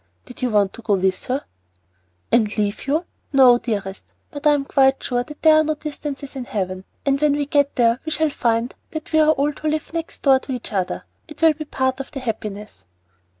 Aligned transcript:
"Did 0.25 0.41
you 0.41 0.49
want 0.49 0.73
to 0.73 0.81
go 0.81 0.95
with 0.95 1.25
her?" 1.25 1.45
"And 2.31 2.57
leave 2.57 2.87
you? 2.87 3.05
No, 3.33 3.59
dearest. 3.59 4.03
But 4.31 4.47
I 4.47 4.53
am 4.53 4.65
quite 4.65 5.03
sure 5.03 5.23
that 5.23 5.43
there 5.43 5.57
are 5.57 5.63
no 5.63 5.75
distances 5.75 6.35
in 6.35 6.45
Heaven, 6.45 6.85
and 7.05 7.21
when 7.21 7.33
we 7.33 7.45
get 7.45 7.75
there 7.75 7.99
we 8.03 8.11
shall 8.11 8.31
find 8.31 8.73
that 8.89 9.13
we 9.13 9.19
all 9.21 9.39
are 9.47 9.53
to 9.53 9.67
live 9.67 9.93
next 9.93 10.23
door 10.23 10.39
to 10.39 10.53
each 10.53 10.73
other. 10.73 11.03
It 11.27 11.39
will 11.43 11.53
be 11.53 11.65
part 11.65 11.99
of 11.99 12.09
the 12.09 12.19
happiness." 12.19 12.87